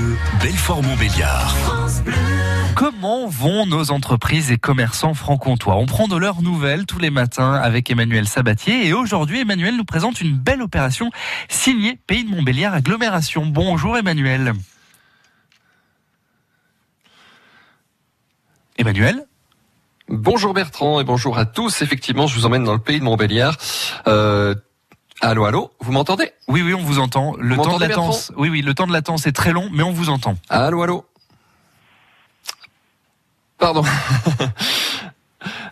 Bleu, 0.00 0.16
Belfort-Montbéliard. 0.40 1.54
Comment 2.74 3.26
vont 3.26 3.66
nos 3.66 3.90
entreprises 3.90 4.50
et 4.50 4.56
commerçants 4.56 5.14
franc-comtois? 5.14 5.76
On 5.76 5.86
prend 5.86 6.08
de 6.08 6.16
leurs 6.16 6.42
nouvelles 6.42 6.86
tous 6.86 6.98
les 6.98 7.10
matins 7.10 7.54
avec 7.54 7.90
Emmanuel 7.90 8.26
Sabatier 8.26 8.86
et 8.86 8.92
aujourd'hui 8.94 9.40
Emmanuel 9.40 9.76
nous 9.76 9.84
présente 9.84 10.20
une 10.20 10.36
belle 10.36 10.62
opération 10.62 11.10
signée 11.48 11.98
Pays 12.06 12.24
de 12.24 12.30
Montbéliard 12.30 12.72
Agglomération. 12.72 13.44
Bonjour 13.46 13.96
Emmanuel. 13.98 14.54
Emmanuel? 18.78 19.26
Bonjour 20.08 20.54
Bertrand 20.54 21.00
et 21.00 21.04
bonjour 21.04 21.36
à 21.38 21.44
tous. 21.44 21.82
Effectivement, 21.82 22.26
je 22.26 22.34
vous 22.36 22.46
emmène 22.46 22.64
dans 22.64 22.72
le 22.72 22.80
pays 22.80 22.98
de 22.98 23.04
Montbéliard. 23.04 23.56
Euh, 24.06 24.54
allô, 25.20 25.44
allô, 25.44 25.70
vous 25.80 25.92
m'entendez? 25.92 26.32
Oui, 26.48 26.62
oui, 26.62 26.74
on 26.74 26.82
vous 26.82 26.98
entend. 26.98 27.34
Le 27.38 27.54
Vous 27.54 27.62
temps 27.62 27.78
de 27.78 27.84
latence, 27.86 28.32
oui, 28.36 28.48
oui, 28.48 28.62
le 28.62 28.74
temps 28.74 28.86
de 28.86 28.92
latence 28.92 29.26
est 29.26 29.32
très 29.32 29.52
long, 29.52 29.68
mais 29.72 29.82
on 29.82 29.92
vous 29.92 30.08
entend. 30.10 30.36
Allô, 30.48 30.82
allô? 30.82 31.04
Pardon. 33.58 33.84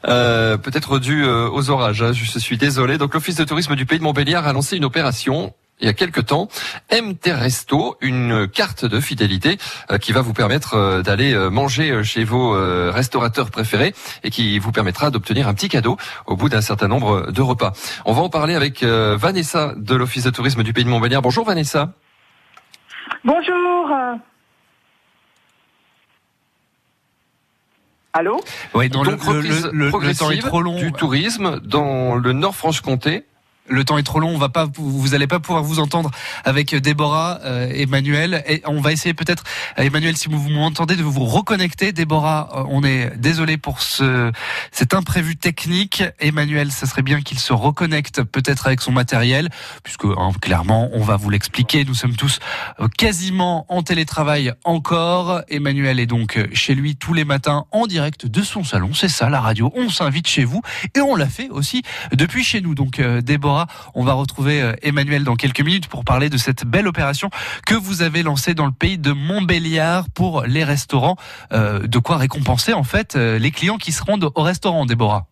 Euh, 0.07 0.57
Peut-être 0.57 0.99
dû 0.99 1.25
euh, 1.25 1.51
aux 1.51 1.69
orages. 1.71 2.03
hein, 2.03 2.13
je 2.13 2.39
suis 2.39 2.57
désolé. 2.57 2.97
Donc, 2.97 3.13
l'Office 3.15 3.35
de 3.35 3.45
tourisme 3.45 3.75
du 3.75 3.85
pays 3.85 3.99
de 3.99 4.05
Montbéliard 4.05 4.47
a 4.47 4.53
lancé 4.53 4.77
une 4.77 4.85
opération. 4.85 5.53
Il 5.81 5.87
y 5.87 5.89
a 5.89 5.93
quelques 5.93 6.27
temps, 6.27 6.49
MT 6.91 7.29
Resto, 7.33 7.97
une 8.01 8.49
carte 8.49 8.85
de 8.85 8.99
fidélité 8.99 9.59
euh, 9.93 9.99
qui 9.99 10.11
va 10.13 10.23
vous 10.23 10.33
permettre 10.33 10.75
euh, 10.75 11.03
d'aller 11.03 11.33
euh, 11.35 11.51
manger 11.51 11.91
euh, 11.93 12.03
chez 12.03 12.25
vos 12.25 12.55
euh, 12.57 12.91
restaurateurs 12.93 13.51
préférés 13.53 13.95
et 14.25 14.31
qui 14.31 14.59
vous 14.59 14.73
permettra 14.73 15.11
d'obtenir 15.11 15.47
un 15.47 15.55
petit 15.55 15.69
cadeau 15.69 15.97
au 16.27 16.35
bout 16.37 16.49
d'un 16.49 16.63
certain 16.63 16.89
nombre 16.89 17.31
de 17.31 17.43
repas. 17.43 17.73
On 18.07 18.13
va 18.13 18.23
en 18.23 18.29
parler 18.29 18.57
avec 18.57 18.83
euh, 18.83 19.17
Vanessa 19.17 19.73
de 19.77 19.95
l'Office 19.95 20.25
de 20.25 20.31
tourisme 20.31 20.65
du 20.65 20.73
pays 20.73 20.85
de 20.85 20.89
Montbéliard. 20.91 21.23
Bonjour 21.23 21.45
Vanessa. 21.45 21.93
Bonjour. 23.25 23.89
Allô? 28.15 28.41
Oui, 28.75 28.89
dans 28.89 29.05
le, 29.05 29.11
Donc, 29.13 29.25
le- 29.25 29.31
reprise 29.33 29.65
le- 29.67 29.71
le- 29.71 29.85
le 29.85 29.91
temps 29.91 29.99
est 29.99 30.11
progressive 30.15 30.45
trop 30.45 30.61
long. 30.63 30.77
du 30.77 30.93
tourisme 30.93 31.61
dans 31.61 32.17
le 32.17 32.33
Nord-Franche-Comté. 32.33 33.25
Le 33.69 33.85
temps 33.85 33.99
est 33.99 34.03
trop 34.03 34.21
long, 34.21 34.31
on 34.31 34.39
va 34.39 34.49
pas, 34.49 34.67
vous 34.77 35.15
allez 35.15 35.27
pas 35.27 35.41
pouvoir 35.41 35.63
vous 35.63 35.79
entendre 35.79 36.11
avec 36.45 36.75
Déborah, 36.75 37.41
euh, 37.45 37.69
Emmanuel. 37.71 38.43
Et 38.47 38.63
on 38.67 38.81
va 38.81 38.93
essayer 38.93 39.15
peut-être, 39.15 39.45
euh, 39.79 39.83
Emmanuel, 39.83 40.17
si 40.17 40.29
vous 40.29 40.49
m'entendez, 40.49 40.97
de 40.97 41.03
vous 41.03 41.25
reconnecter. 41.25 41.93
Déborah, 41.93 42.49
euh, 42.55 42.65
on 42.69 42.83
est 42.85 43.17
désolé 43.17 43.57
pour 43.57 43.81
ce 43.81 44.33
cet 44.73 44.95
imprévu 44.95 45.37
technique. 45.37 46.03
Emmanuel, 46.21 46.73
ça 46.73 46.87
serait 46.87 47.03
bien 47.03 47.21
qu'il 47.21 47.39
se 47.39 47.53
reconnecte 47.53 48.23
peut-être 48.23 48.67
avec 48.67 48.81
son 48.81 48.93
matériel, 48.93 49.49
puisque 49.83 50.05
hein, 50.05 50.31
clairement, 50.41 50.91
on 50.93 51.03
va 51.03 51.17
vous 51.17 51.31
l'expliquer. 51.31 51.85
Nous 51.85 51.95
sommes 51.95 52.17
tous 52.17 52.39
euh, 52.81 52.89
quasiment 52.89 53.67
en 53.69 53.83
télétravail 53.83 54.53
encore. 54.65 55.43
Emmanuel 55.49 56.01
est 56.01 56.07
donc 56.07 56.39
chez 56.53 56.75
lui 56.75 56.97
tous 56.97 57.15
les 57.15 57.25
matins 57.25 57.67
en 57.73 57.87
direct 57.87 58.27
de 58.27 58.43
son 58.43 58.65
salon. 58.65 58.95
C'est 58.95 59.09
ça, 59.09 59.29
la 59.29 59.41
radio. 59.41 59.73
On 59.75 59.89
s'invite 59.89 60.27
chez 60.27 60.45
vous 60.45 60.63
et 60.95 61.01
on 61.01 61.17
l'a 61.17 61.29
fait 61.29 61.49
aussi 61.51 61.83
depuis 62.13 62.45
chez 62.45 62.61
nous. 62.61 62.75
Donc, 62.75 62.99
euh, 62.99 63.21
On 63.95 64.05
va 64.05 64.13
retrouver 64.13 64.63
euh, 64.63 64.75
Emmanuel 64.83 65.25
dans 65.25 65.37
quelques 65.37 65.61
minutes 65.61 65.89
pour 65.89 66.05
parler 66.05 66.31
de 66.31 66.37
cette 66.37 66.65
belle 66.65 66.87
opération 66.87 67.31
que 67.67 67.75
vous 67.75 68.03
avez 68.03 68.23
lancée 68.23 68.55
dans 68.55 68.67
le 68.67 68.73
pays 68.73 68.99
de 68.99 69.13
Montbéliard 69.13 70.09
pour 70.11 70.43
les 70.43 70.65
restaurants. 70.65 71.17
Euh, 71.53 71.87
de 71.87 71.99
quoi 71.99 72.17
récompenser 72.17 72.73
en 72.73 72.85
fait 72.85 73.17
euh, 73.17 73.39
les 73.39 73.51
clients 73.51 73.79
qui 73.79 73.93
se 73.93 74.03
rendent 74.03 74.31
au 74.35 74.43
restaurant, 74.43 74.87
Déborah? 74.87 75.27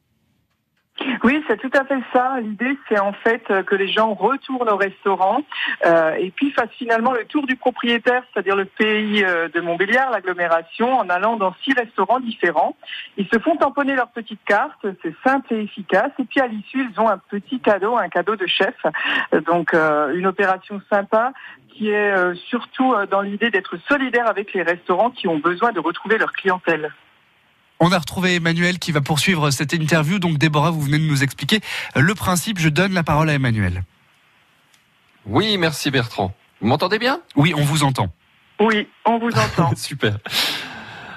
Oui, 1.23 1.43
c'est 1.49 1.59
tout 1.59 1.71
à 1.73 1.85
fait 1.85 2.01
ça. 2.12 2.39
L'idée, 2.41 2.77
c'est 2.89 2.99
en 2.99 3.12
fait 3.12 3.43
euh, 3.51 3.62
que 3.62 3.75
les 3.75 3.89
gens 3.89 4.15
retournent 4.15 4.69
au 4.69 4.77
restaurant 4.77 5.43
euh, 5.85 6.15
et 6.15 6.31
puis 6.31 6.51
fassent 6.53 6.69
finalement 6.79 7.12
le 7.12 7.25
tour 7.25 7.47
du 7.47 7.57
propriétaire, 7.57 8.23
c'est-à-dire 8.33 8.57
le 8.57 8.65
pays 8.65 9.25
euh, 9.25 9.49
de 9.49 9.61
Montbéliard, 9.61 10.11
l'agglomération, 10.11 10.99
en 10.99 11.09
allant 11.09 11.37
dans 11.37 11.55
six 11.62 11.73
restaurants 11.75 12.21
différents. 12.21 12.77
Ils 13.17 13.29
se 13.29 13.39
font 13.39 13.57
tamponner 13.57 13.95
leur 13.95 14.09
petite 14.09 14.45
carte, 14.45 14.87
c'est 15.03 15.15
simple 15.25 15.55
et 15.55 15.62
efficace. 15.62 16.11
Et 16.19 16.25
puis 16.25 16.41
à 16.41 16.47
l'issue, 16.47 16.87
ils 16.91 17.00
ont 17.00 17.09
un 17.09 17.19
petit 17.19 17.61
cadeau, 17.61 17.97
un 17.97 18.09
cadeau 18.09 18.37
de 18.37 18.47
chef. 18.47 18.75
Donc 19.47 19.75
une 19.75 20.27
opération 20.27 20.81
sympa 20.91 21.33
qui 21.69 21.91
est 21.91 22.34
surtout 22.49 22.94
dans 23.11 23.21
l'idée 23.21 23.50
d'être 23.50 23.77
solidaire 23.88 24.28
avec 24.28 24.53
les 24.55 24.62
restaurants 24.62 25.11
qui 25.11 25.28
ont 25.28 25.38
besoin 25.38 25.73
de 25.73 25.81
retrouver 25.81 26.19
leur 26.19 26.33
clientèle. 26.33 26.93
On 27.81 27.92
a 27.92 27.98
retrouvé 27.98 28.37
Emmanuel 28.37 28.78
qui 28.78 28.92
va 28.92 29.00
poursuivre 29.00 29.50
cette 29.50 29.72
interview. 29.72 30.19
Donc 30.19 30.38
Déborah, 30.38 30.70
vous 30.70 30.81
venez 30.81 30.98
de 30.98 31.04
nous 31.04 31.22
expliquer 31.22 31.60
le 31.94 32.14
principe. 32.14 32.59
Je 32.59 32.69
donne 32.69 32.92
la 32.92 33.03
parole 33.03 33.28
à 33.28 33.34
Emmanuel. 33.34 33.84
Oui, 35.26 35.59
merci 35.59 35.91
Bertrand. 35.91 36.34
Vous 36.60 36.69
m'entendez 36.69 36.98
bien? 36.98 37.20
Oui, 37.34 37.53
on 37.54 37.62
vous 37.62 37.84
entend. 37.84 38.09
Oui, 38.60 38.88
on 39.04 39.19
vous 39.19 39.31
entend. 39.38 39.75
Super. 39.76 40.19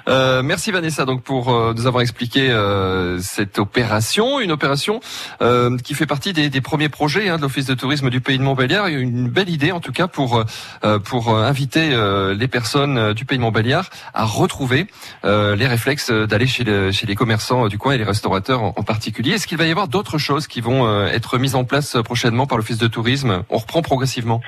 Euh, 0.08 0.42
merci 0.42 0.70
Vanessa 0.70 1.04
donc 1.04 1.22
pour 1.22 1.50
euh, 1.52 1.72
nous 1.76 1.86
avoir 1.86 2.02
expliqué 2.02 2.50
euh, 2.50 3.18
cette 3.20 3.58
opération, 3.58 4.40
une 4.40 4.52
opération 4.52 5.00
euh, 5.42 5.76
qui 5.78 5.94
fait 5.94 6.06
partie 6.06 6.32
des, 6.32 6.48
des 6.48 6.60
premiers 6.60 6.88
projets 6.88 7.28
hein, 7.28 7.36
de 7.36 7.42
l'Office 7.42 7.66
de 7.66 7.74
tourisme 7.74 8.10
du 8.10 8.20
pays 8.20 8.38
de 8.38 8.42
Montbéliard. 8.42 8.86
Une 8.86 9.28
belle 9.28 9.48
idée 9.50 9.72
en 9.72 9.80
tout 9.80 9.92
cas 9.92 10.06
pour 10.08 10.44
euh, 10.84 10.98
pour 10.98 11.34
euh, 11.34 11.44
inviter 11.44 11.90
les 12.36 12.48
personnes 12.48 13.12
du 13.12 13.24
pays 13.24 13.38
de 13.38 13.42
Montbéliard 13.42 13.90
à 14.14 14.24
retrouver 14.24 14.86
les 15.24 15.66
réflexes 15.66 16.10
d'aller 16.10 16.46
chez, 16.46 16.64
le- 16.64 16.92
chez 16.92 17.06
les 17.06 17.14
commerçants 17.14 17.68
du 17.68 17.78
coin 17.78 17.94
et 17.94 17.98
les 17.98 18.04
restaurateurs 18.04 18.62
en, 18.62 18.72
particulier. 18.82 19.32
Est-ce 19.32 19.46
qu'il 19.46 19.58
va 19.58 19.66
y 19.66 19.70
avoir 19.70 19.88
d'autres 19.88 20.18
choses 20.18 20.46
qui 20.46 20.60
vont 20.60 21.06
être 21.06 21.38
mises 21.38 21.54
en 21.54 21.64
place 21.64 21.96
prochainement 22.04 22.46
par 22.46 22.58
l'Office 22.58 22.78
de 22.78 22.86
tourisme? 22.86 23.42
On 23.50 23.58
reprend 23.58 23.82
progressivement. 23.82 24.40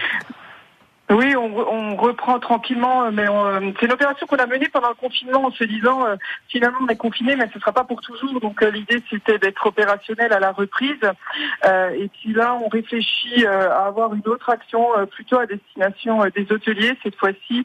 Oui, 1.10 1.34
tranquillement, 2.40 3.04
euh, 3.04 3.10
mais 3.12 3.28
euh, 3.28 3.72
c'est 3.78 3.86
une 3.86 3.92
opération 3.92 4.26
qu'on 4.26 4.36
a 4.36 4.46
menée 4.46 4.68
pendant 4.68 4.88
le 4.88 4.94
confinement 4.94 5.46
en 5.46 5.50
se 5.50 5.64
disant 5.64 6.06
euh, 6.06 6.16
finalement 6.48 6.78
on 6.82 6.88
est 6.88 6.96
confiné, 6.96 7.36
mais 7.36 7.48
ce 7.52 7.58
sera 7.58 7.72
pas 7.72 7.84
pour 7.84 8.00
toujours. 8.00 8.40
Donc 8.40 8.62
l'idée 8.62 9.02
c'était 9.10 9.38
d'être 9.38 9.66
opérationnel 9.66 10.32
à 10.32 10.40
la 10.40 10.52
reprise. 10.52 11.00
Et 11.64 12.08
puis 12.08 12.32
là, 12.32 12.54
on 12.54 12.68
réfléchit 12.68 13.46
à 13.46 13.86
avoir 13.86 14.14
une 14.14 14.26
autre 14.26 14.50
action 14.50 14.86
plutôt 15.10 15.38
à 15.38 15.46
destination 15.46 16.24
des 16.34 16.46
hôteliers 16.50 16.96
cette 17.02 17.16
fois-ci 17.16 17.64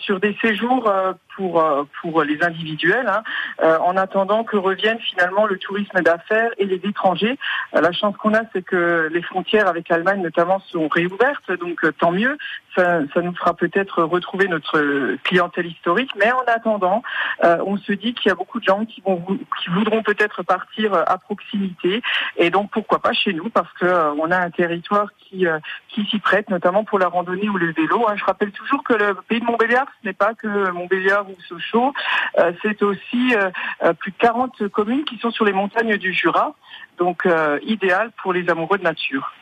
sur 0.00 0.20
des 0.20 0.36
séjours 0.40 0.90
pour 1.36 1.60
euh, 1.60 1.84
pour 2.00 2.22
les 2.22 2.42
individuels, 2.42 3.08
hein, 3.08 3.22
euh, 3.62 3.78
en 3.78 3.96
attendant 3.96 4.44
que 4.44 4.56
revienne 4.56 4.98
finalement 5.00 5.46
le 5.46 5.58
tourisme 5.58 6.00
d'affaires 6.00 6.50
et 6.58 6.64
les 6.64 6.80
étrangers. 6.84 7.38
Euh, 7.74 7.80
la 7.80 7.92
chance 7.92 8.16
qu'on 8.16 8.34
a, 8.34 8.42
c'est 8.52 8.62
que 8.62 9.08
les 9.12 9.22
frontières 9.22 9.68
avec 9.68 9.88
l'Allemagne 9.88 10.22
notamment 10.22 10.60
sont 10.60 10.88
réouvertes, 10.88 11.50
donc 11.52 11.80
tant 11.98 12.12
mieux 12.12 12.36
ça, 12.74 13.00
ça 13.12 13.20
nous 13.20 13.34
fera 13.34 13.54
peut-être 13.54 14.02
retrouver 14.02 14.48
notre 14.48 15.16
clientèle 15.24 15.66
historique. 15.66 16.10
Mais 16.16 16.32
en 16.32 16.44
attendant, 16.46 17.02
on 17.42 17.76
se 17.76 17.92
dit 17.92 18.14
qu'il 18.14 18.30
y 18.30 18.32
a 18.32 18.34
beaucoup 18.34 18.60
de 18.60 18.64
gens 18.64 18.86
qui, 18.86 19.02
vont, 19.02 19.22
qui 19.60 19.68
voudront 19.68 20.02
peut-être 20.02 20.42
partir 20.42 20.94
à 20.94 21.18
proximité. 21.18 22.00
Et 22.38 22.48
donc, 22.48 22.70
pourquoi 22.70 23.00
pas 23.00 23.12
chez 23.12 23.34
nous? 23.34 23.50
Parce 23.50 23.70
que 23.74 23.84
on 24.18 24.30
a 24.30 24.38
un 24.38 24.50
territoire 24.50 25.08
qui, 25.18 25.46
qui 25.88 26.06
s'y 26.06 26.18
prête, 26.18 26.48
notamment 26.48 26.82
pour 26.84 26.98
la 26.98 27.08
randonnée 27.08 27.50
ou 27.50 27.58
le 27.58 27.72
vélo. 27.72 28.06
hein. 28.08 28.14
Je 28.16 28.24
rappelle 28.24 28.52
toujours 28.52 28.82
que 28.84 28.94
le 28.94 29.14
pays 29.28 29.40
de 29.40 29.44
Montbéliard, 29.44 29.86
ce 30.00 30.08
n'est 30.08 30.14
pas 30.14 30.32
que 30.32 30.70
Montbéliard 30.70 31.21
ou 31.28 31.36
Sochaux. 31.48 31.92
Euh, 32.38 32.52
C'est 32.62 32.82
aussi 32.82 33.34
euh, 33.34 33.50
euh, 33.82 33.92
plus 33.92 34.10
de 34.12 34.16
40 34.18 34.68
communes 34.68 35.04
qui 35.04 35.18
sont 35.18 35.30
sur 35.30 35.44
les 35.44 35.52
montagnes 35.52 35.96
du 35.96 36.12
Jura. 36.12 36.54
Donc, 36.98 37.26
euh, 37.26 37.58
idéal 37.66 38.10
pour 38.22 38.32
les 38.32 38.48
amoureux 38.48 38.78
de 38.78 38.84
nature. 38.84 39.32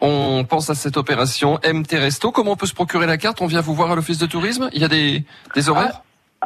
On 0.00 0.44
pense 0.44 0.70
à 0.70 0.74
cette 0.74 0.96
opération 0.96 1.58
MT 1.64 1.92
Resto. 1.92 2.30
Comment 2.30 2.52
on 2.52 2.56
peut 2.56 2.66
se 2.66 2.74
procurer 2.74 3.06
la 3.06 3.16
carte? 3.16 3.40
On 3.40 3.46
vient 3.46 3.60
vous 3.60 3.74
voir 3.74 3.90
à 3.90 3.94
l'office 3.94 4.18
de 4.18 4.26
tourisme? 4.26 4.68
Il 4.72 4.82
y 4.82 4.84
a 4.84 4.88
des, 4.88 5.24
des 5.54 5.68
horaires? 5.68 6.02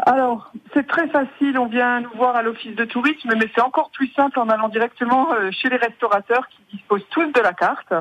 Alors, 0.06 0.52
c'est 0.74 0.86
très 0.86 1.08
facile. 1.08 1.58
On 1.58 1.66
vient 1.66 2.00
nous 2.00 2.10
voir 2.14 2.36
à 2.36 2.42
l'office 2.42 2.74
de 2.76 2.84
tourisme, 2.84 3.32
mais 3.36 3.46
c'est 3.54 3.60
encore 3.60 3.90
plus 3.90 4.08
simple 4.12 4.38
en 4.38 4.48
allant 4.48 4.68
directement 4.68 5.32
euh, 5.32 5.50
chez 5.50 5.68
les 5.68 5.76
restaurateurs 5.76 6.46
qui 6.48 6.76
disposent 6.76 7.06
tous 7.10 7.26
de 7.32 7.40
la 7.40 7.52
carte. 7.52 7.92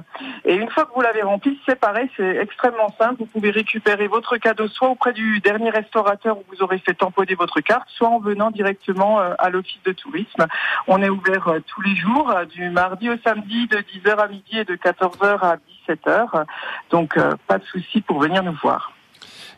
Et 0.46 0.56
une 0.56 0.70
fois 0.70 0.86
que 0.86 0.94
vous 0.94 1.02
l'avez 1.02 1.24
remplie, 1.24 1.60
c'est 1.66 1.80
pareil, 1.80 2.10
c'est 2.16 2.38
extrêmement 2.38 2.94
simple. 3.00 3.16
Vous 3.20 3.26
pouvez 3.26 3.50
récupérer 3.52 4.08
votre 4.08 4.38
cadeau 4.38 4.68
soit 4.68 4.90
auprès 4.90 5.14
du 5.14 5.40
dernier 5.40 5.70
restaurateur 5.70 6.38
où 6.38 6.44
vous 6.52 6.62
aurez 6.62 6.78
fait 6.80 6.94
tamponner 6.94 7.36
votre 7.36 7.62
carte, 7.62 7.88
soit 7.90 8.10
en 8.10 8.20
venant 8.20 8.52
directement 8.52 9.20
euh, 9.20 9.34
à 9.40 9.50
l'office 9.50 9.82
de 9.84 9.94
tourisme. 9.94 10.46
On 10.88 11.02
est 11.02 11.10
ouvert 11.10 11.48
euh, 11.48 11.60
tous 11.66 11.82
les 11.82 11.96
jours, 11.96 12.34
du 12.54 12.70
mardi 12.70 13.10
au 13.10 13.18
samedi, 13.24 13.68
de 13.68 13.78
10h 13.78 14.18
à 14.18 14.28
midi 14.28 14.60
et 14.60 14.66
de 14.66 14.76
14h 14.76 15.40
à 15.42 15.58
17h. 15.90 16.46
Donc, 16.92 17.18
pas 17.48 17.58
de 17.58 17.64
souci 17.66 18.02
pour 18.02 18.20
venir 18.20 18.44
nous 18.44 18.58
voir. 18.62 18.92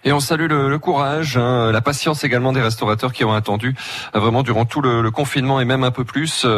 Et 0.06 0.13
on 0.13 0.19
salue 0.22 0.48
le, 0.48 0.80
courage, 0.80 1.36
hein, 1.36 1.72
la 1.72 1.81
patience 1.81 2.24
également 2.24 2.54
des 2.54 2.62
restaurateurs 2.62 3.12
qui 3.12 3.25
ont 3.25 3.34
attendu 3.34 3.75
euh, 4.16 4.19
vraiment 4.19 4.44
durant 4.44 4.63
tout 4.63 4.81
le, 4.81 5.01
le 5.01 5.12
confinement 5.12 5.60
et 5.60 5.66
même 5.66 5.84
un 5.84 5.92
peu 5.92 6.06
plus. 6.06 6.46
euh, 6.46 6.57